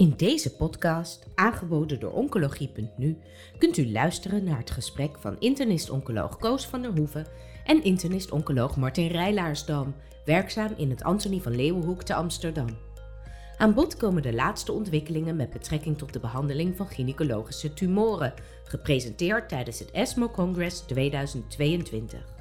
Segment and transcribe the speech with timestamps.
[0.00, 3.18] In deze podcast, aangeboden door Oncologie.nu,
[3.58, 7.26] kunt u luisteren naar het gesprek van internist-oncoloog Koos van der Hoeven
[7.64, 9.94] en internist-oncoloog Martin Rijlaarsdam,
[10.24, 12.68] werkzaam in het Antonie van Leeuwenhoek te Amsterdam.
[13.56, 19.48] Aan bod komen de laatste ontwikkelingen met betrekking tot de behandeling van gynaecologische tumoren, gepresenteerd
[19.48, 22.39] tijdens het ESMO Congress 2022.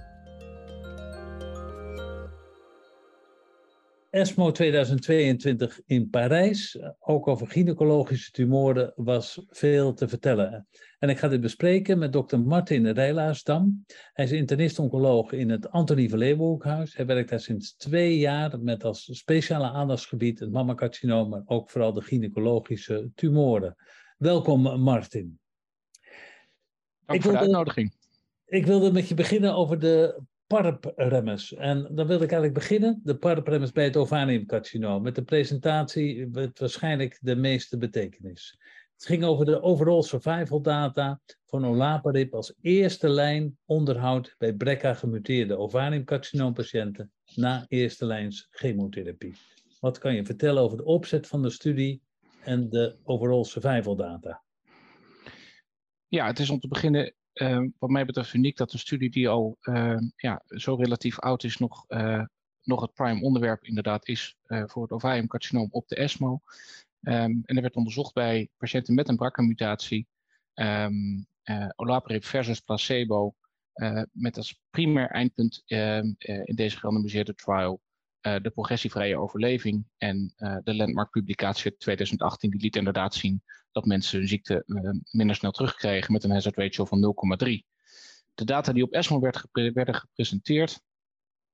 [4.10, 10.68] ESMO 2022 in Parijs, ook over gynaecologische tumoren, was veel te vertellen.
[11.00, 13.86] En ik ga dit bespreken met dokter Martin Rijlaarsdam.
[14.14, 16.96] Hij is internist-oncoloog in het Antonie van Leeuwenhoekhuis.
[16.96, 21.94] Hij werkt daar sinds twee jaar met als speciale aandachtsgebied het mammacarcinoom, maar ook vooral
[21.94, 23.76] de gynaecologische tumoren.
[24.18, 25.40] Welkom Martin.
[27.06, 27.98] Dank ik voor de uitnodiging.
[28.46, 30.22] Ik wilde met je beginnen over de
[30.54, 31.54] PARP-remmers.
[31.54, 36.60] En dan wil ik eigenlijk beginnen, de PARP-remmers bij het ovariumcarcinoom, met de presentatie met
[36.60, 38.58] waarschijnlijk de meeste betekenis.
[38.94, 44.94] Het ging over de overall survival data van olaparib als eerste lijn onderhoud bij BRCA
[44.94, 49.36] gemuteerde ovariumcarcinoompatiënten na eerste lijns chemotherapie.
[49.80, 52.02] Wat kan je vertellen over de opzet van de studie
[52.44, 54.44] en de overall survival data?
[56.08, 57.14] Ja, het is om te beginnen
[57.78, 61.58] wat mij betreft uniek dat een studie die al ehm, ja, zo relatief oud is,
[61.58, 62.24] nog, uh,
[62.64, 66.42] nog het prime onderwerp inderdaad is uh, voor het ovariumcarcinoom op de ESMO.
[67.02, 70.08] Ehm, en er werd onderzocht bij patiënten met een BRCA-mutatie,
[70.54, 70.88] uh,
[71.76, 73.36] olaparib versus placebo,
[74.12, 77.82] met als primair eindpunt in deze gerandomiseerde trial
[78.22, 79.86] de progressievrije overleving.
[79.98, 85.36] En de landmark-publicatie uit 2018 die liet inderdaad zien dat mensen hun ziekte uh, minder
[85.36, 87.50] snel terugkregen met een hazard ratio van 0,3.
[88.34, 90.82] De data die op ESMO werd werden gepresenteerd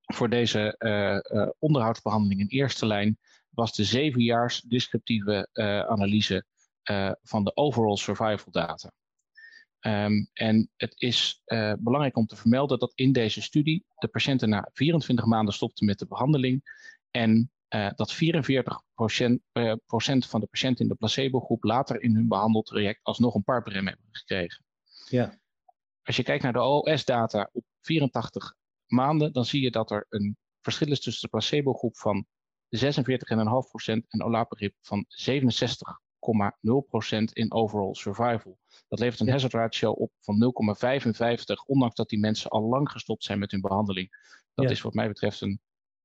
[0.06, 3.18] voor deze onderhoudsbehandeling in eerste lijn
[3.50, 5.50] was de zevenjaars descriptieve
[5.88, 6.46] analyse
[7.24, 8.92] van de overall survival data.
[9.88, 14.50] Um, en het is uh, belangrijk om te vermelden dat in deze studie de patiënten
[14.50, 16.64] na 24 maanden stopten met de behandeling
[17.12, 22.16] en uh, dat 44 procent, uh, procent, van de patiënten in de placebo-groep later in
[22.16, 24.66] hun behandeltraject alsnog een parprem hebben gekregen.
[25.10, 25.40] Ja.
[26.04, 30.38] Als je kijkt naar de OS-data op 84 maanden, dan zie je dat er een
[30.62, 32.26] verschil is tussen de placebo-groep van
[32.70, 32.82] 46,5%
[34.08, 35.06] en olaparib van
[36.34, 38.58] 67,0% in overall survival.
[38.88, 43.24] Dat levert een hazard ratio op van 0,55, ondanks dat die mensen al lang gestopt
[43.24, 44.10] zijn met hun behandeling.
[44.54, 44.72] Dat ja.
[44.72, 45.60] is wat mij betreft een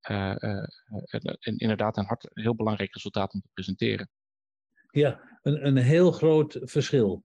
[0.09, 4.09] uh, uh, inderdaad een hard, heel belangrijk resultaat om te presenteren.
[4.91, 7.23] Ja, een, een heel groot verschil.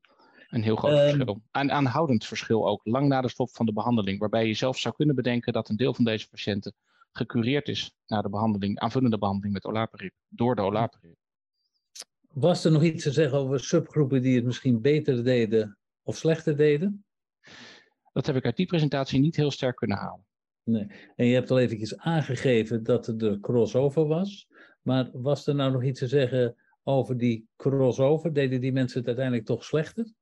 [0.49, 1.43] Een heel groot um, verschil.
[1.51, 4.95] Een aanhoudend verschil ook, lang na de stop van de behandeling, waarbij je zelf zou
[4.95, 6.75] kunnen bedenken dat een deel van deze patiënten
[7.13, 11.17] gecureerd is na de behandeling, aanvullende behandeling met olaparib, door de olaparib.
[12.39, 16.57] Was er nog iets te zeggen over subgroepen die het misschien beter deden of slechter
[16.57, 17.05] deden?
[18.13, 20.25] Dat heb ik uit die presentatie niet heel sterk kunnen halen.
[20.63, 20.87] Nee.
[21.17, 24.49] En je hebt al eventjes aangegeven dat er de crossover was.
[24.83, 28.33] Maar was er nou nog iets te zeggen over die crossover?
[28.33, 30.13] Deden die mensen het uiteindelijk toch slechter?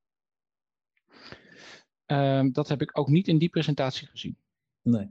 [2.07, 4.37] Um, dat heb ik ook niet in die presentatie gezien.
[4.83, 5.07] Nee.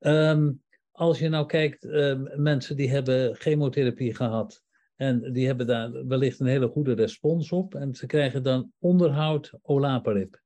[0.00, 4.68] Um, als je nou kijkt, um, mensen die hebben chemotherapie gehad
[5.00, 9.52] en die hebben daar wellicht een hele goede respons op en ze krijgen dan onderhoud
[9.62, 10.40] olaparib.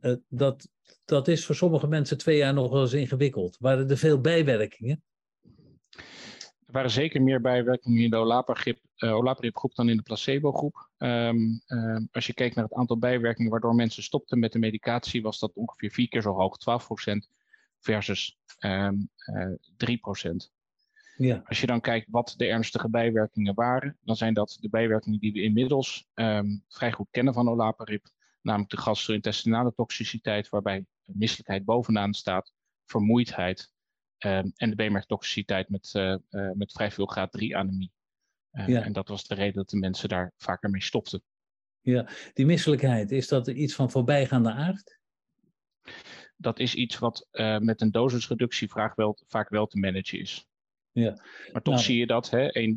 [0.00, 0.68] Uh, dat
[1.04, 3.56] dat is voor sommige mensen twee jaar nog wel eens ingewikkeld.
[3.58, 5.02] Waren er veel bijwerkingen?
[6.66, 10.52] Er waren zeker meer bijwerkingen in de olaparib, uh, olaparib groep dan in de placebo
[10.52, 10.88] groep.
[10.98, 15.22] Um, uh, als je kijkt naar het aantal bijwerkingen waardoor mensen stopten met de medicatie,
[15.22, 17.16] was dat ongeveer vier keer zo hoog, 12%
[17.78, 19.54] versus um, uh,
[20.26, 20.57] 3%.
[21.18, 21.42] Ja.
[21.44, 25.32] Als je dan kijkt wat de ernstige bijwerkingen waren, dan zijn dat de bijwerkingen die
[25.32, 28.06] we inmiddels um, vrij goed kennen van olaparib
[28.42, 32.52] namelijk de gastro-intestinale toxiciteit, waarbij misselijkheid bovenaan staat,
[32.84, 33.72] vermoeidheid
[34.18, 37.92] um, en de beenmergtoxiciteit met, uh, uh, met vrij veel graad 3 anemie.
[38.52, 38.82] Uh, ja.
[38.82, 41.22] En dat was de reden dat de mensen daar vaker mee stopten.
[41.80, 44.98] Ja, die misselijkheid, is dat iets van voorbijgaande aard?
[46.36, 47.28] Dat is iets wat
[47.58, 50.48] met een dosisreductie vaak wel, vaak wel te managen is.
[50.98, 51.12] Ja.
[51.52, 52.76] Maar toch nou, zie je dat hè, een,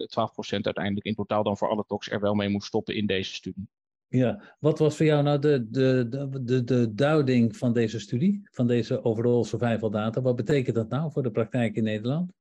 [0.00, 3.34] 12% uiteindelijk in totaal dan voor alle tox er wel mee moet stoppen in deze
[3.34, 3.68] studie.
[4.08, 8.48] Ja, wat was voor jou nou de, de, de, de, de duiding van deze studie,
[8.50, 10.20] van deze overall survival data?
[10.20, 12.32] Wat betekent dat nou voor de praktijk in Nederland?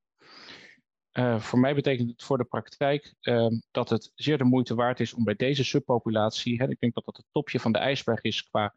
[1.13, 4.99] Uh, voor mij betekent het voor de praktijk uh, dat het zeer de moeite waard
[4.99, 8.21] is om bij deze subpopulatie, hè, ik denk dat dat het topje van de ijsberg
[8.21, 8.75] is qua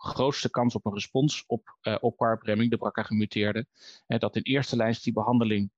[0.00, 3.66] grootste kans op een respons op, uh, op parpremming, de BRCA gemuteerde,
[4.06, 5.70] dat in eerste lijns die behandeling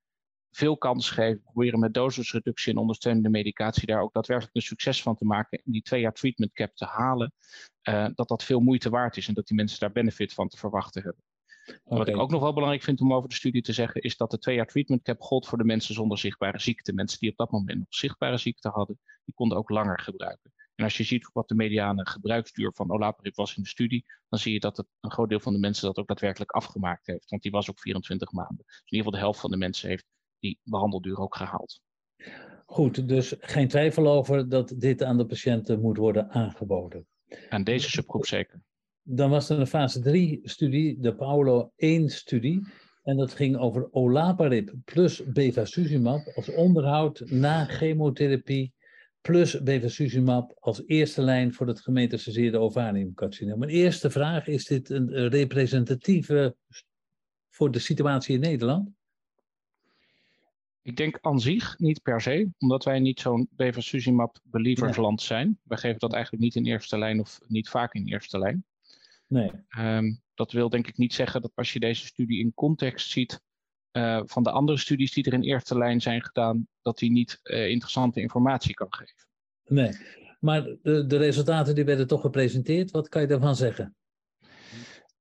[0.50, 5.16] veel kans geven, proberen met dosisreductie en ondersteunende medicatie daar ook daadwerkelijk een succes van
[5.16, 7.32] te maken en die twee jaar treatment cap te halen,
[7.88, 10.56] uh, dat dat veel moeite waard is en dat die mensen daar benefit van te
[10.56, 11.22] verwachten hebben.
[11.84, 14.30] Wat ik ook nog wel belangrijk vind om over de studie te zeggen, is dat
[14.30, 16.92] de twee jaar treatment cap gold voor de mensen zonder zichtbare ziekte.
[16.92, 20.52] Mensen die op dat moment nog zichtbare ziekte hadden, die konden ook langer gebruiken.
[20.82, 24.38] En als je ziet wat de mediane gebruiksduur van olaparib was in de studie, dan
[24.38, 27.30] zie je dat het, een groot deel van de mensen dat ook daadwerkelijk afgemaakt heeft.
[27.30, 28.64] Want die was ook 24 maanden.
[28.66, 30.04] Dus in ieder geval de helft van de mensen heeft
[30.38, 31.80] die behandelduur ook gehaald.
[32.66, 37.06] Goed, dus geen twijfel over dat dit aan de patiënten moet worden aangeboden.
[37.48, 38.62] Aan deze subgroep zeker.
[39.02, 42.66] Dan was er een fase 3-studie, de Paolo 1-studie.
[43.02, 48.74] En dat ging over olaparib plus bevacizumab als onderhoud na chemotherapie
[49.22, 53.58] plus bevacizumab als eerste lijn voor het gemetastaseerde ovariumcarcinoom.
[53.58, 56.56] Mijn eerste vraag, is dit een representatieve
[57.50, 58.90] voor de situatie in Nederland?
[60.82, 65.58] Ik denk aan zich niet per se, omdat wij niet zo'n bevacizumab believersland zijn.
[65.62, 68.64] Wij geven dat eigenlijk niet in eerste lijn of niet vaak in eerste lijn.
[69.26, 69.50] Nee.
[69.78, 73.40] Um, dat wil denk ik niet zeggen dat als je deze studie in context ziet
[73.92, 77.40] uh, van de andere studies die er in eerste lijn zijn gedaan, dat die niet
[77.42, 79.26] uh, interessante informatie kan geven.
[79.64, 79.96] Nee,
[80.40, 82.90] maar de, de, resultaten die werden toch gepresenteerd.
[82.90, 83.96] Wat kan je daarvan zeggen?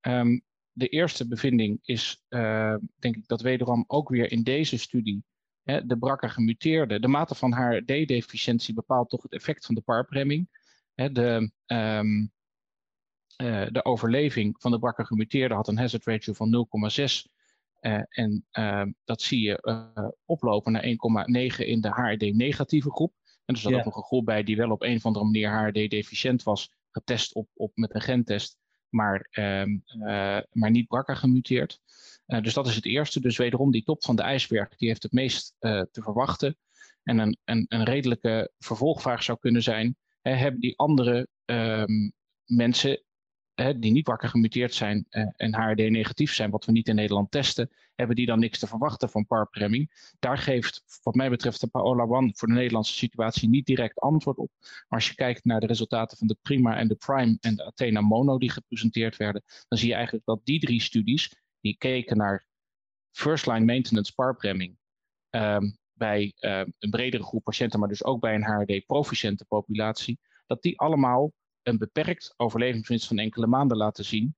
[0.01, 5.23] Um, de eerste bevinding is, uh, denk ik, dat wederom ook weer in deze studie
[5.63, 9.81] hè, de BRCA gemuteerde, de mate van haar D-deficiëntie bepaalt toch het effect van de
[9.81, 10.59] PARP-remming.
[10.95, 12.31] De, um,
[13.41, 17.07] uh, de overleving van de BRCA gemuteerde had een hazard ratio van 0,6 uh,
[18.09, 20.89] en uh, dat zie je uh, oplopen naar 1,9
[21.57, 23.13] in de HRD-negatieve groep.
[23.45, 23.77] En er zat ja.
[23.77, 27.33] ook nog een groep bij die wel op een of andere manier HRD-deficiënt was, getest
[27.33, 28.57] op, op, met een gentest,
[28.89, 29.83] maar, um,
[30.51, 31.81] maar niet BRCA gemuteerd.
[32.25, 33.19] dus dat is het eerste.
[33.19, 36.57] Dus wederom die top van de ijsberg, die heeft het meest te verwachten.
[37.03, 42.13] En een, een, een redelijke vervolgvraag zou kunnen zijn, hè, hebben die andere um,
[42.45, 43.03] mensen
[43.69, 47.31] die niet wakker gemuteerd zijn uh, en HRD negatief zijn, wat we niet in Nederland
[47.31, 50.13] testen, hebben die dan niks te verwachten van PARP-remming.
[50.19, 54.37] Daar geeft wat mij betreft de Paola One voor de Nederlandse situatie niet direct antwoord
[54.37, 54.51] op.
[54.59, 57.65] Maar als je kijkt naar de resultaten van de Prima en de Prime en de
[57.65, 62.17] Athena Mono die gepresenteerd werden, dan zie je eigenlijk dat die drie studies, die keken
[62.17, 62.45] naar
[63.11, 64.77] first-line maintenance PARP-remming,
[65.29, 70.61] um, bij um, een bredere groep patiënten, maar dus ook bij een HRD-proficiënte populatie, dat
[70.61, 71.31] die allemaal
[71.63, 74.35] een beperkt overlevingswinst van enkele maanden laten zien.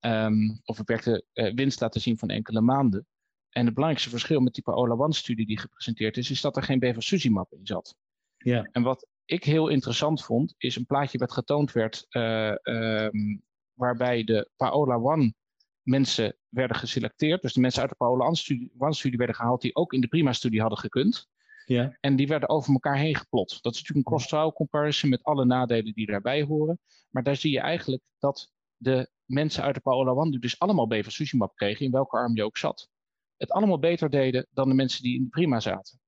[0.00, 3.06] Um, of beperkte uh, winst laten zien van enkele maanden.
[3.48, 7.52] En het belangrijkste verschil met die Paola-1-studie die gepresenteerd is, is dat er geen bevacizumab
[7.52, 7.96] in zat.
[8.36, 8.62] Ja.
[8.72, 13.42] En wat ik heel interessant vond, is een plaatje wat getoond werd, uh, um,
[13.72, 15.36] waarbij de Paola-1
[15.82, 17.42] mensen werden geselecteerd.
[17.42, 21.28] Dus de mensen uit de Paola-1-studie werden gehaald die ook in de Prima-studie hadden gekund.
[21.68, 21.96] Ja.
[22.00, 23.62] En die werden over elkaar heen geplot.
[23.62, 26.80] Dat is natuurlijk een cross-trial comparison met alle nadelen die daarbij horen.
[27.10, 31.54] Maar daar zie je eigenlijk dat de mensen uit de Paola Wandu dus allemaal bevacizumab
[31.54, 32.88] kregen, in welke arm je ook zat.
[33.36, 36.00] Het allemaal beter deden dan de mensen die in de prima zaten.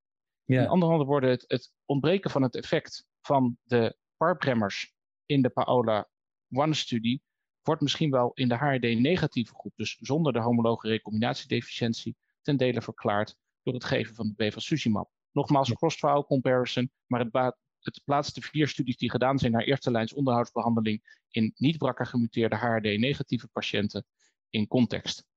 [0.45, 0.61] Ja.
[0.61, 4.95] Met andere woorden, het, het ontbreken van het effect van de PARP-remmers
[5.27, 6.09] in de Paola
[6.51, 7.23] One-studie
[7.63, 13.37] wordt misschien wel in de HRD-negatieve groep, dus zonder de homologe recombinatiedeficiëntie, ten dele verklaard
[13.63, 15.11] door het geven van de bevacizumab.
[15.33, 19.91] Nogmaals, cross-trial comparison, maar het, het plaatst de vier studies die gedaan zijn naar eerste
[19.91, 24.05] lijns onderhoudsbehandeling in niet BRCA gemuteerde HRD-negatieve patiënten
[24.51, 25.29] in context.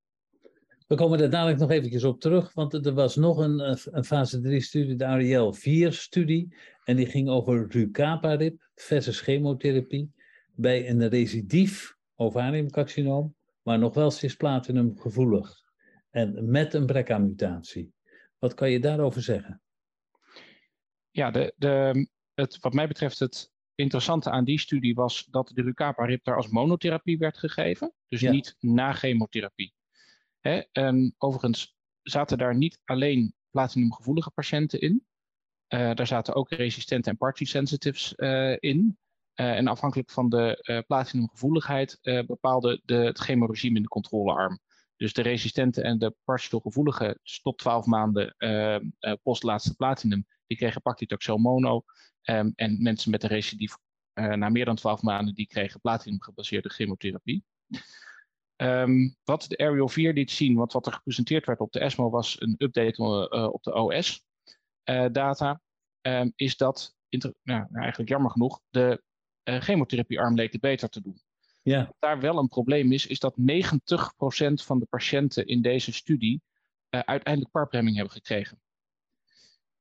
[0.88, 4.39] We komen daar dadelijk nog eventjes op terug, want er was nog een, een fase
[4.39, 10.12] 3-studie, de Ariel 4-studie, en die ging over rucaparib versus chemotherapie
[10.55, 15.62] bij een recidief ovariumcarcinoom, maar nog wel cisplatinum gevoelig
[16.09, 17.93] en met een BRCA-mutatie.
[18.39, 19.62] Wat kan je daarover zeggen?
[21.13, 25.62] Ja, de, de, het, wat mij betreft het interessante aan die studie was dat de
[25.62, 27.93] rucaparib daar als monotherapie werd gegeven.
[28.08, 28.32] Dus ja.
[28.32, 29.74] niet na chemotherapie.
[30.39, 30.62] Hè?
[30.72, 35.05] En overigens zaten daar niet alleen platinumgevoelige patiënten in.
[35.74, 38.98] Uh, daar zaten ook resistente en party-sensitives uh, in.
[39.36, 44.60] Uh, en afhankelijk van de platinumgevoeligheid bepaalde de, het chemoregime in de controlearm.
[44.96, 48.36] Dus de resistente en de partial gevoelige tot 12 maanden
[49.24, 51.83] post laatste platinum die kregen paclitaxel mono.
[52.23, 53.77] Um, en mensen met een recidief
[54.13, 57.43] uh, na meer dan 12 maanden, die kregen platinum gebaseerde chemotherapie.
[58.55, 62.09] Um, wat de Aerial 4 liet zien, want wat er gepresenteerd werd op de ESMO
[62.09, 65.62] was een update uh, op de OS-data,
[66.01, 66.95] uh, um, is dat,
[67.43, 69.03] nou, eigenlijk jammer genoeg, de
[69.43, 71.21] chemotherapiearm leek het beter te doen.
[71.62, 71.85] Ja.
[71.85, 73.43] Wat daar wel een probleem is, is dat 90%
[74.53, 76.41] van de patiënten in deze studie
[76.89, 78.62] uiteindelijk parpremming hebben gekregen.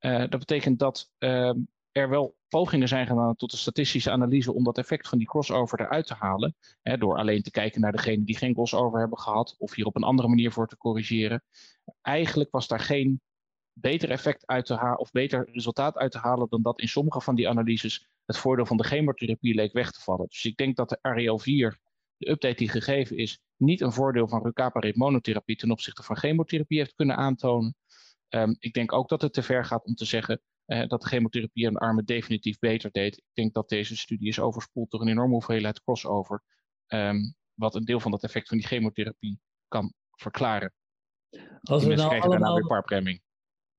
[0.02, 1.58] Dat betekent dat ehm,
[1.92, 5.80] er wel pogingen zijn gedaan tot een statistische analyse om dat effect van die crossover
[5.80, 6.56] eruit te halen.
[6.82, 9.96] Hè, door alleen te kijken naar degenen die geen crossover hebben gehad, of hier op
[9.96, 11.42] een andere manier voor te corrigeren.
[12.00, 13.20] Eigenlijk was daar geen
[13.72, 17.20] beter effect uit te halen, of beter resultaat uit te halen dan dat in sommige
[17.20, 20.26] van die analyses het voordeel van de chemotherapie leek weg te vallen.
[20.28, 21.78] Dus ik denk dat de Ariel 4,
[22.16, 26.78] de update die gegeven is, niet een voordeel van rucaparib monotherapie ten opzichte van chemotherapie
[26.78, 27.76] heeft kunnen aantonen.
[28.34, 31.08] Um, ik denk ook dat het te ver gaat om te zeggen uh, dat de
[31.08, 33.16] chemotherapie aan de armen definitief beter deed.
[33.16, 36.42] Ik denk dat deze studie is overspoeld door een enorme hoeveelheid crossover,
[36.86, 40.72] um, wat een deel van dat effect van die chemotherapie kan verklaren.
[41.62, 42.62] Als we nou allemaal,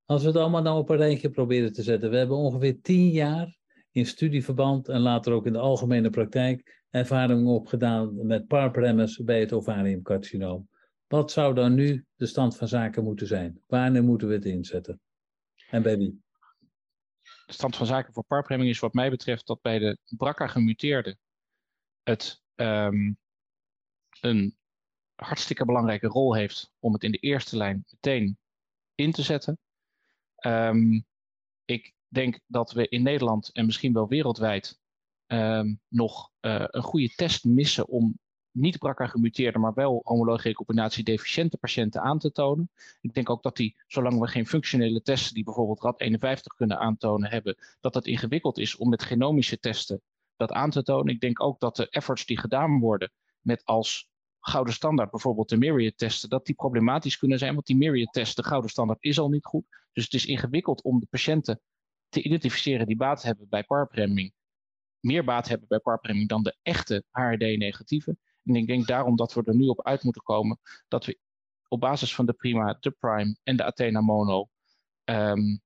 [0.04, 2.10] Als we het allemaal nou op een rijtje proberen te zetten.
[2.10, 3.56] We hebben ongeveer tien jaar
[3.90, 9.52] in studieverband en later ook in de algemene praktijk ervaring opgedaan met PARP-remmers bij het
[9.52, 10.68] ovariumcarcinoom.
[11.06, 13.62] Wat zou dan nu de stand van zaken moeten zijn?
[13.66, 15.00] Wanneer moeten we het inzetten?
[15.70, 16.22] En bij wie?
[17.46, 21.16] De stand van zaken voor PARP-remming is wat mij betreft dat bij de BRCA gemuteerde
[22.02, 23.18] het um,
[24.20, 24.56] een
[25.14, 28.38] hartstikke belangrijke rol heeft om het in de eerste lijn meteen
[28.94, 29.58] in te zetten.
[30.46, 31.06] Um,
[31.64, 34.78] ik denk dat we in Nederland en misschien wel wereldwijd
[35.26, 38.18] um, nog uh, een goede test missen om
[38.54, 42.70] niet BRCA gemuteerde, maar wel homologe recombinatie deficiënte patiënten aan te tonen.
[43.00, 47.30] Ik denk ook dat die, zolang we geen functionele testen die bijvoorbeeld RAD51 kunnen aantonen
[47.30, 50.00] hebben, dat het ingewikkeld is om met genomische testen
[50.36, 51.14] dat aan te tonen.
[51.14, 54.08] Ik denk ook dat de efforts die gedaan worden met als
[54.40, 58.36] gouden standaard bijvoorbeeld de Myriad testen, dat die problematisch kunnen zijn, want die Myriad test,
[58.36, 59.64] de gouden standaard, is al niet goed.
[59.92, 61.60] Dus het is ingewikkeld om de patiënten
[62.08, 64.32] te identificeren die baat hebben bij parpremming,
[65.00, 68.16] meer baat hebben bij parpremming dan de echte HRD-negatieve.
[68.44, 70.58] En ik denk daarom dat we er nu op uit moeten komen
[70.88, 71.18] dat we
[71.68, 74.48] op basis van de Prima, de Prime en de Athena Mono
[75.04, 75.62] um,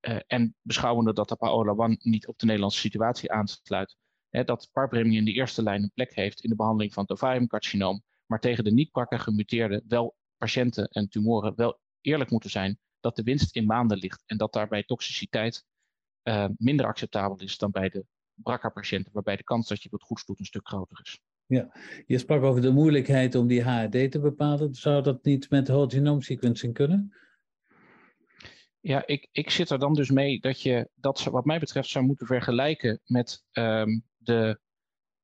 [0.00, 3.96] uh, en beschouwende dat de Paola One niet op de Nederlandse situatie aansluit,
[4.28, 7.12] hè, dat parpremming in de eerste lijn een plek heeft in de behandeling van het
[7.12, 13.16] ovariumcarcinoom, maar tegen de niet-BRCA gemuteerde wel patiënten en tumoren wel eerlijk moeten zijn dat
[13.16, 15.64] de winst in maanden ligt en dat daarbij toxiciteit
[16.22, 20.26] uh, minder acceptabel is dan bij de BRCA-patiënten, waarbij de kans dat je het goed
[20.26, 21.20] doet een stuk groter is.
[21.54, 21.68] Ja,
[22.06, 24.74] je sprak over de moeilijkheid om die HRD te bepalen.
[24.74, 27.14] Zou dat niet met whole genome sequencing kunnen?
[28.80, 32.04] Ja, ik, ik zit er dan dus mee dat je dat wat mij betreft zou
[32.04, 34.60] moeten vergelijken met, um, de,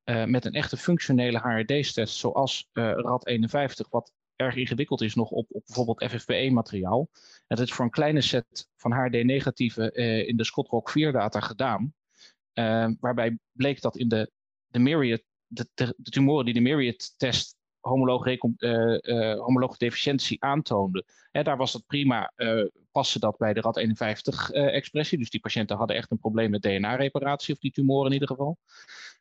[0.04, 5.46] uh, met een echte functionele HRD-test zoals uh, RAD51, wat erg ingewikkeld is nog op,
[5.50, 7.08] op bijvoorbeeld FFPE-materiaal.
[7.46, 11.40] En dat is voor een kleine set van HRD-negatieve uh, in de Scott 4 data
[11.40, 11.94] gedaan.
[12.54, 14.30] Uh, waarbij bleek dat in de,
[14.66, 21.04] de Myriad, de, de, tumoren die de Myriad-test homologe, uh, deficiëntie aantoonde.
[21.30, 22.64] Hè, daar was dat prima, uh,
[23.18, 25.18] dat bij de RAD51-expressie.
[25.18, 28.58] dus die patiënten hadden echt een probleem met DNA-reparatie, of die tumoren in ieder geval.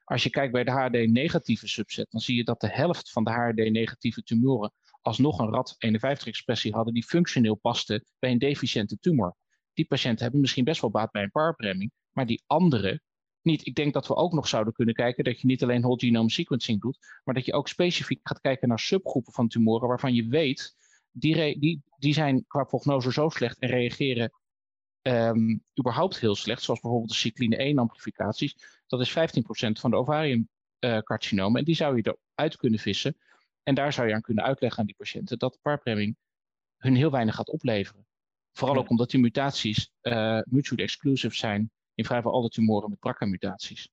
[0.03, 3.31] Als je kijkt bij de HRD-negatieve subset, dan zie je dat de helft van de
[3.31, 4.71] HRD-negatieve tumoren
[5.01, 9.35] alsnog een RAD51-expressie hadden die functioneel paste bij een deficiënte tumor.
[9.73, 13.01] Die patiënten hebben misschien best wel baat bij een PARP-remming, maar die andere
[13.41, 13.65] niet.
[13.65, 16.31] Ik denk dat we ook nog zouden kunnen kijken dat je niet alleen whole genome
[16.31, 20.27] sequencing doet, maar dat je ook specifiek gaat kijken naar subgroepen van tumoren waarvan je
[20.27, 20.75] weet,
[21.11, 24.31] die, die, die zijn qua prognose zo slecht en reageren
[25.01, 28.83] um, überhaupt heel slecht, zoals bijvoorbeeld de cycline 1-amplificaties.
[28.87, 29.13] Dat is 15%
[29.71, 33.17] van de ovariumcarcinomen uh, en die zou je eruit kunnen vissen.
[33.63, 36.17] En daar zou je aan kunnen uitleggen aan die patiënten dat parpremming
[36.77, 38.07] hun heel weinig gaat opleveren.
[38.51, 43.89] Vooral ook omdat die mutaties uh, mutually exclusive zijn in vrijwel alle tumoren met BRCA-mutaties.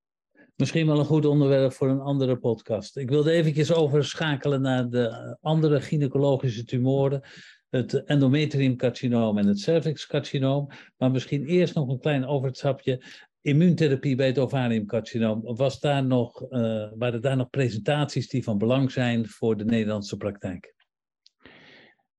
[0.57, 2.97] Misschien wel een goed onderwerp voor een andere podcast.
[2.97, 7.23] Ik wilde eventjes overschakelen naar de andere gynaecologische tumoren.
[7.69, 10.69] Het endometriumcarcinoom en het cervixcarcinoom.
[10.97, 13.03] Maar misschien eerst nog een klein overstapje.
[13.41, 15.41] Immuuntherapie bij het ovariumcarcinoom.
[15.43, 16.49] Was daar nog, uh,
[16.95, 20.76] waren daar nog presentaties die van belang zijn voor de Nederlandse praktijk?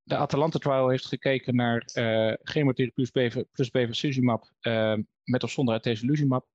[0.08, 6.46] De Atalanta-trial heeft gekeken naar uh, chemotherapie plus, plus bevacizumab uh, met of zonder atezolizumab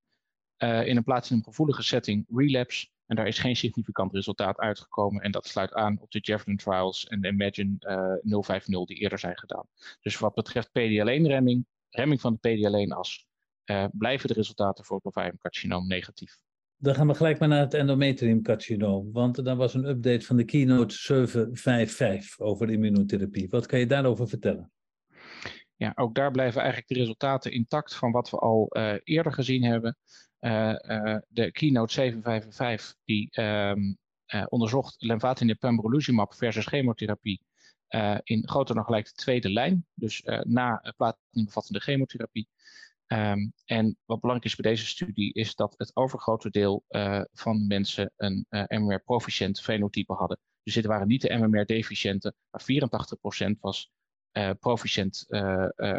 [0.58, 2.88] uh, in een plaatsinggevoelige setting, relapse.
[3.06, 5.22] En daar is geen significant resultaat uitgekomen.
[5.22, 7.76] En dat sluit aan op de Javelin trials en de Imagine
[8.22, 9.66] 050 die eerder zijn gedaan.
[10.00, 13.26] Dus wat betreft PD-alleen-remming, remming van de PD-alleen-as,
[13.92, 16.36] blijven de resultaten voor het ovariumcarcinoom negatief.
[16.82, 19.12] Dan gaan we gelijk maar naar het endometriumcarcinoom.
[19.12, 23.48] Want er was een update van de Keynote 755 over immunotherapie.
[23.50, 24.72] Wat kan je daarover vertellen?
[25.76, 29.64] Ja, ook daar blijven eigenlijk de resultaten intact van wat we al uh, eerder gezien
[29.64, 29.96] hebben.
[30.40, 33.98] Uh, uh, de Keynote 755 die um,
[34.48, 37.42] onderzocht lenvatinib pembrolizumab versus chemotherapie
[38.22, 42.48] in groter dan gelijk de tweede lijn, dus na platinumbevattende chemotherapie.
[43.12, 46.84] Ehm, en wat belangrijk is bij deze studie is dat het overgrote deel
[47.32, 50.38] van de mensen een MMR-proficiënt fenotype hadden.
[50.62, 53.90] Dus dit waren niet de MMR-deficiënten, maar 84% was
[54.58, 55.24] proficiënt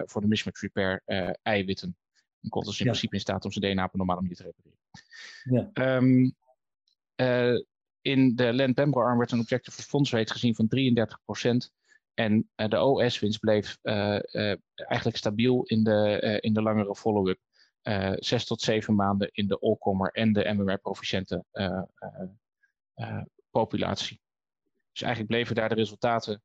[0.05, 1.01] voor de mismatch repair
[1.41, 1.97] eiwitten.
[2.41, 4.43] En kon dus in principe in staat om zijn DNA op een normale manier te
[4.43, 4.79] repareren.
[5.43, 5.69] Ja.
[5.73, 6.29] Ehm,
[8.01, 11.71] in de Len-Pembro-arm werd een objective response rate gezien van 33%.
[12.13, 17.39] En uh, de OS-winst bleef uh, uh, eigenlijk stabiel in de, in de langere follow-up.
[18.15, 21.45] zes tot zeven maanden in de all-comer en de MMR-proficiënte
[23.51, 24.21] populatie.
[24.91, 26.41] Dus eigenlijk bleven daar de resultaten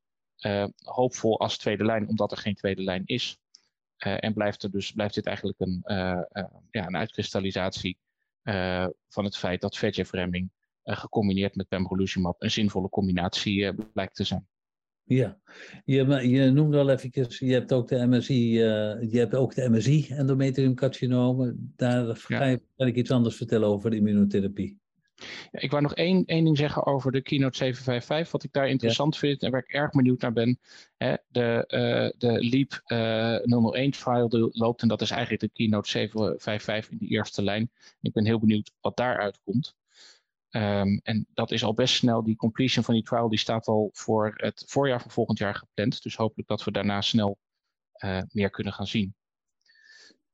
[0.85, 3.39] hoopvol als tweede lijn, omdat er geen tweede lijn is.
[3.97, 5.83] en blijft, er dus, blijft dit eigenlijk een,
[6.71, 7.99] ja, een uitkristallisatie
[9.09, 10.51] van het feit dat VEGF-remming
[10.83, 14.49] gecombineerd met pembrolizumab een zinvolle combinatie blijkt te zijn.
[15.09, 15.39] Ja,
[15.85, 19.69] je, je noemde al even, je hebt ook de MSI, uh, je hebt ook de
[19.71, 21.73] MSI endometriumcarcinomen.
[21.77, 24.79] Daar ga je kan ik iets anders vertellen over de immunotherapie.
[25.51, 28.33] Ja, ik wou nog één, één ding zeggen over de Keynote 755.
[28.33, 30.59] Wat ik daar interessant vind en waar ik erg benieuwd naar ben.
[30.97, 35.89] Hè, de, uh, de LEAP uh, 001 trial loopt en dat is eigenlijk de Keynote
[35.89, 37.71] 755 in de eerste lijn.
[38.01, 39.77] Ik ben heel benieuwd wat daaruit komt.
[40.51, 43.91] Um, en dat is al best snel, die completion van die trial, die staat al
[43.93, 46.03] voor het voorjaar van volgend jaar gepland.
[46.03, 47.39] Dus hopelijk dat we daarna snel
[48.05, 49.15] uh, meer kunnen gaan zien.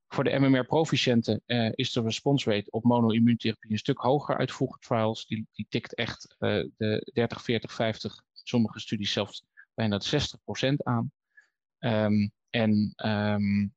[0.07, 4.79] Voor de MMR-proficiënten uh, is de response rate op mono-immuuntherapie een stuk hoger uit vroege
[4.79, 5.25] trials.
[5.25, 9.43] Die, die tikt echt uh, de 30, 40, 50, sommige studies zelfs
[9.73, 10.27] bijna de
[10.71, 11.11] 60% aan.
[11.79, 13.73] Um, en um,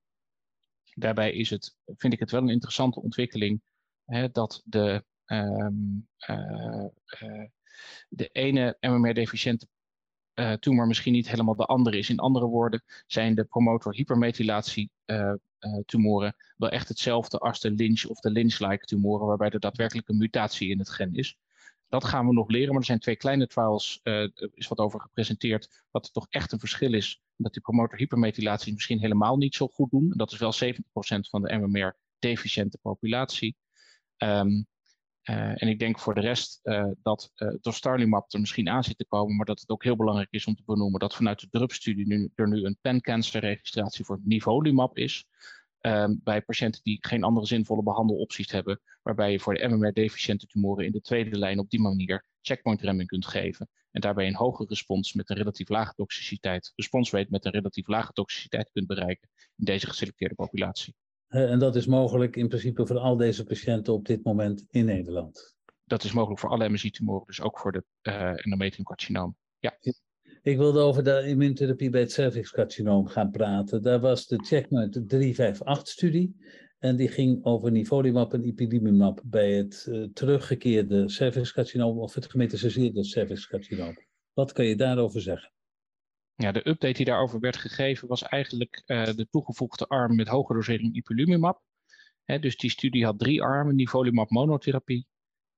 [0.95, 3.63] daarbij is het, vind ik het wel een interessante ontwikkeling
[4.05, 6.09] hè, dat de um,
[8.09, 9.67] de ene MMR-deficiënte
[10.35, 12.09] uh, tumor misschien niet helemaal de andere is.
[12.09, 14.91] In andere woorden zijn de promotor hypermethylatie
[15.85, 20.17] tumoren wel echt hetzelfde als de Lynch of de Lynch-like tumoren, waarbij er daadwerkelijk een
[20.17, 21.39] mutatie in het gen is.
[21.89, 25.01] Dat gaan we nog leren, maar er zijn twee kleine trials, uh, is wat over
[25.01, 27.23] gepresenteerd, wat er toch echt een verschil is.
[27.37, 30.13] Dat die promotor hypermethylatie misschien helemaal niet zo goed doen.
[30.17, 33.57] Dat is wel 70% van de MMR-deficiënte populatie.
[34.17, 34.67] Um,
[35.31, 38.85] uh, en ik denk voor de rest uh, dat uh, door Starlimap er misschien aan
[38.85, 41.41] zit te komen, maar dat het ook heel belangrijk is om te benoemen dat vanuit
[41.41, 45.27] de DRUP-studie nu, er nu een pan-cancer-registratie voor nivolumab is.
[45.81, 50.85] Um, bij patiënten die geen andere zinvolle behandelopties hebben, waarbij je voor de MMR-deficiënte tumoren
[50.85, 53.69] in de tweede lijn op die manier checkpoint-remming kunt geven.
[53.91, 57.87] En daarbij een hoge respons met een relatief lage toxiciteit, response rate met een relatief
[57.87, 60.95] lage toxiciteit kunt bereiken in deze geselecteerde populatie.
[61.29, 65.57] En dat is mogelijk in principe voor al deze patiënten op dit moment in Nederland.
[65.85, 69.37] Dat is mogelijk voor alle MSI-tumoren, dus ook voor de uh, endometriumcarcinoom.
[69.59, 69.79] Ja.
[70.43, 73.83] Ik wilde over de immuuntherapie bij het cervixcarcinoom gaan praten.
[73.83, 76.37] Daar was de Checkmate 358-studie.
[76.79, 83.05] En die ging over nivolumab en ipilimumab bij het uh, teruggekeerde cervixcarcinoom of het gemetastaseerde
[83.05, 83.97] cervixcarcinoom.
[84.33, 85.53] Wat kan je daarover zeggen?
[86.43, 90.55] Ja, de update die daarover werd gegeven was eigenlijk uh, de toegevoegde arm met hoge
[90.55, 91.63] dosering ipilimumab.
[92.25, 95.07] Dus die studie had drie armen, nivolumab monotherapie,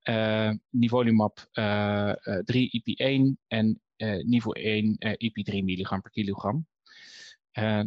[0.02, 2.12] uh, nivolumab uh,
[2.44, 3.80] 3 IP1 en
[4.22, 6.66] niveau 1 IP3 milligram per kilogram.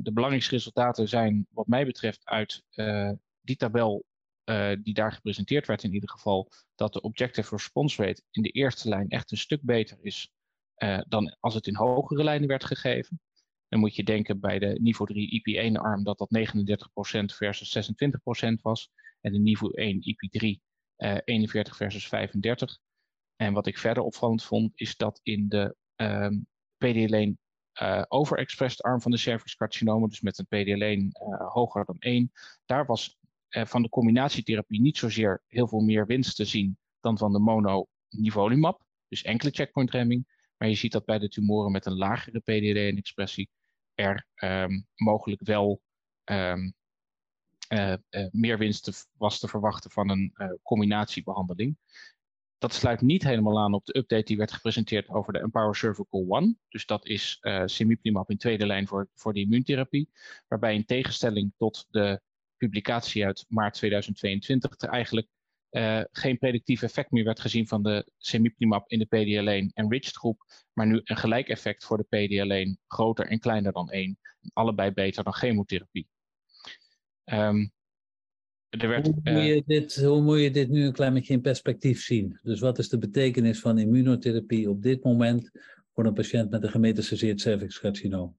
[0.02, 2.64] de belangrijkste resultaten zijn wat mij betreft uit
[3.42, 4.06] die tabel
[4.82, 8.90] die daar gepresenteerd werd in ieder geval, dat de objective response rate in de eerste
[8.90, 10.32] lijn echt een stuk beter is
[10.78, 13.22] uh, dan als het in hogere lijnen werd gegeven.
[13.68, 18.92] Dan moet je denken bij de niveau 3 IP1-arm dat dat 39% versus 26% was.
[19.22, 20.62] En de niveau 1 IP3
[20.98, 22.78] uh, 41 versus 35.
[23.36, 27.38] En wat ik verder opvallend vond, is dat in de um, PD-alleen
[27.82, 32.32] uh, overexpressed arm van de cervixcarcinomen, dus met een PD-alleen uh, hoger dan 1,
[32.66, 33.18] daar was
[33.50, 37.40] uh, van de combinatietherapie niet zozeer heel veel meer winst te zien dan van de
[37.40, 40.33] mono-nivolumab, dus enkele checkpoint remming.
[40.64, 43.50] Maar je ziet dat bij de tumoren met een lagere PDD-expressie
[43.94, 45.82] er um, mogelijk wel
[46.32, 46.74] um,
[47.70, 51.78] uh, uh, meer winst was te verwachten van een uh, combinatiebehandeling.
[52.58, 56.26] Dat sluit niet helemaal aan op de update die werd gepresenteerd over de Empower Cervical
[56.28, 56.56] One.
[56.70, 57.64] Dus dat is uh,
[58.26, 60.10] in tweede lijn voor, voor de immuuntherapie.
[60.48, 62.22] Waarbij in tegenstelling tot de
[62.58, 65.28] publicatie uit maart 2022 er eigenlijk
[65.74, 70.46] uh, geen predictief effect meer werd gezien van de semiplimab in de PD-alleen enriched groep,
[70.74, 74.18] maar nu een gelijk effect voor de PD-alleen groter en kleiner dan 1.
[74.54, 76.08] Allebei beter dan chemotherapie.
[77.26, 77.72] Um,
[78.70, 81.42] er werd, hoe, moet je dit, hoe moet je dit nu een klein beetje in
[81.42, 82.40] perspectief zien?
[82.42, 85.52] Dus wat is de betekenis van immunotherapie op dit moment
[85.94, 88.38] voor een patiënt met een gemetastaseerd cervixcarcinoom?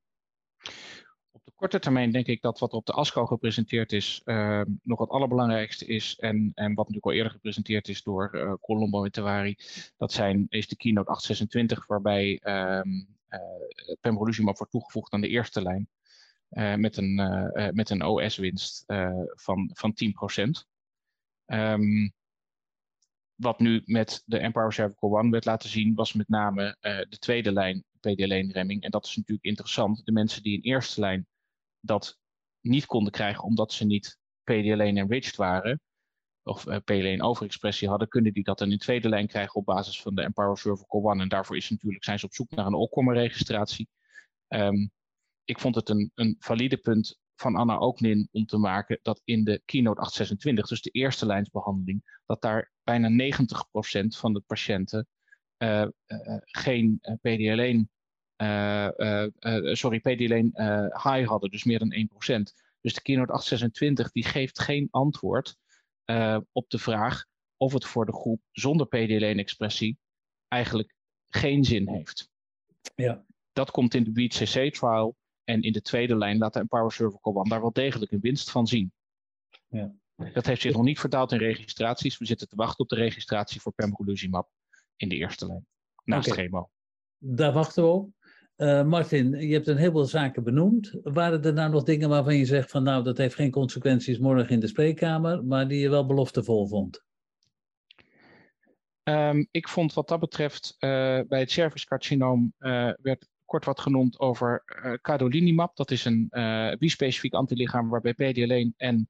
[1.55, 5.87] Korte termijn denk ik dat wat op de ASCO gepresenteerd is ehm, nog het allerbelangrijkste
[5.87, 6.17] is.
[6.19, 9.57] En, en wat natuurlijk al eerder gepresenteerd is door uh, Colombo en Tewari.
[9.97, 15.63] Dat zijn, is de keynote 826 waarbij um, uh, pembrolizumab wordt toegevoegd aan de eerste
[15.63, 15.89] lijn.
[16.51, 17.15] Uh, met een,
[17.75, 18.85] met een OS-winst
[19.35, 20.67] van, van 10%.
[21.47, 22.13] Um,
[23.35, 27.53] wat nu met de Empower Cervical One werd laten zien, was met name de tweede
[27.53, 28.83] lijn PD-L1-remming.
[28.83, 30.05] En dat is natuurlijk interessant.
[30.05, 31.27] De mensen die in eerste lijn
[31.85, 32.19] dat
[32.61, 35.81] niet konden krijgen omdat ze niet PD-L1-enriched waren,
[36.43, 40.15] of uh, PD-L1-overexpressie hadden, kunnen die dat dan in tweede lijn krijgen op basis van
[40.15, 41.23] de Empower Cervical One.
[41.23, 43.89] En daarvoor is natuurlijk, zijn ze op zoek naar een OCOMA-registratie.
[44.49, 44.91] Um,
[45.45, 49.45] ik vond het een, een valide punt van Anna Ooknin om te maken dat in
[49.45, 55.07] de keynote 826, dus de eerste lijnsbehandeling, dat daar bijna 90% van de patiënten
[55.59, 57.93] uh, uh, geen PD-L1,
[59.77, 60.51] sorry, PD-L1
[61.03, 62.43] high hadden, dus meer dan 1%.
[62.81, 65.57] Dus de keynote 826 die geeft geen antwoord
[66.53, 67.25] op de vraag
[67.57, 69.99] of het voor de groep zonder PD-L1-expressie
[70.49, 70.95] eigenlijk
[71.27, 72.29] geen zin heeft.
[72.95, 73.25] Ja.
[73.53, 77.49] Dat komt in de BCC-trial en in de tweede lijn laat de Empower Cervical One
[77.49, 78.93] daar wel degelijk een winst van zien.
[79.69, 79.95] Ja.
[80.33, 82.19] Dat heeft zich nog niet vertaald in registraties.
[82.19, 84.51] We zitten te wachten op de registratie voor pembrolizumab
[84.97, 85.67] in de eerste lijn,
[86.05, 86.45] naast okay.
[86.45, 86.71] chemo.
[87.19, 88.11] Daar wachten we op.
[88.57, 90.99] Uh, Martin, je hebt een heleboel zaken benoemd.
[91.03, 94.49] Waren er nou nog dingen waarvan je zegt van nou, dat heeft geen consequenties morgen
[94.49, 97.05] in de spreekkamer, maar die je wel beloftevol vond?
[99.03, 100.89] Um, ik vond wat dat betreft uh,
[101.29, 104.63] bij het cervixcarcinoom uh, werd kort wat genoemd over
[105.03, 105.67] uh.
[105.75, 106.29] Dat is een
[106.79, 109.09] bispecifiek antilichaam waarbij PD-L1 en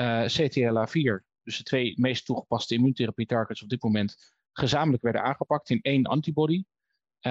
[0.00, 5.70] uh, CTLA4, dus de twee meest toegepaste immuuntherapie targets op dit moment, gezamenlijk werden aangepakt
[5.70, 6.64] in één antibody.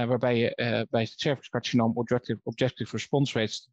[0.03, 3.69] Waarbij je bij het cervixcarcinoom objective, objective response rates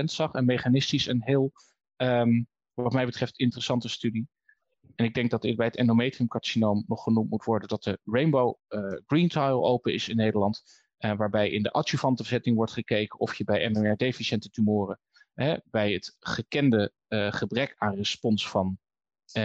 [0.00, 0.32] 33% zag.
[0.32, 1.52] En mechanistisch een heel,
[1.96, 4.28] um, wat mij betreft, interessante studie.
[4.94, 8.54] En ik denk dat bij het endometriumcarcinoom nog genoemd moet worden dat de Rainbow
[9.06, 10.62] Green Trial open is in Nederland.
[10.98, 15.00] Waarbij in de adjuvante setting wordt gekeken of je bij MMR-deficiënte tumoren,
[15.34, 18.78] hè, bij het gekende gebrek aan respons van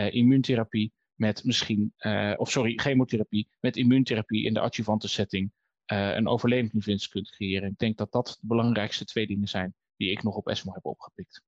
[0.10, 1.94] immuuntherapie met misschien,
[2.38, 5.52] of sorry, chemotherapie met immuuntherapie in de adjuvante setting
[5.86, 7.70] een overlevingswinst kunt creëren.
[7.70, 10.86] Ik denk dat dat de belangrijkste twee dingen zijn die ik nog op ESMO heb
[10.86, 11.44] opgepikt.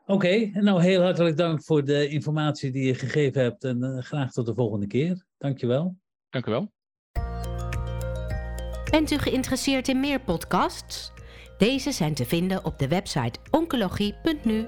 [0.00, 4.32] Oké, okay, nou heel hartelijk dank voor de informatie die je gegeven hebt en graag
[4.32, 5.26] tot de volgende keer.
[5.38, 5.96] Dankjewel.
[6.30, 6.72] Dank u wel.
[8.90, 11.12] Bent u geïnteresseerd in meer podcasts?
[11.58, 14.66] Deze zijn te vinden op de website oncologie.nu